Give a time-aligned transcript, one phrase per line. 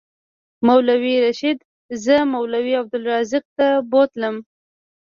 [0.67, 1.57] مولوي رشید
[2.03, 4.35] زه مولوي عبدالرزاق ته بوتلم.